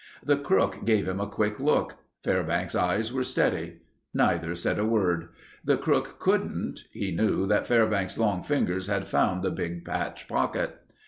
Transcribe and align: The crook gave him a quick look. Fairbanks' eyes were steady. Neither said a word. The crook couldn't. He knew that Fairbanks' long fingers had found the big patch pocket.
The 0.23 0.35
crook 0.35 0.83
gave 0.83 1.07
him 1.07 1.19
a 1.19 1.27
quick 1.29 1.59
look. 1.59 1.97
Fairbanks' 2.23 2.73
eyes 2.73 3.13
were 3.13 3.23
steady. 3.23 3.81
Neither 4.15 4.55
said 4.55 4.79
a 4.79 4.83
word. 4.83 5.27
The 5.63 5.77
crook 5.77 6.17
couldn't. 6.17 6.85
He 6.91 7.11
knew 7.11 7.45
that 7.45 7.67
Fairbanks' 7.67 8.17
long 8.17 8.41
fingers 8.41 8.87
had 8.87 9.07
found 9.07 9.43
the 9.43 9.51
big 9.51 9.85
patch 9.85 10.27
pocket. 10.27 10.79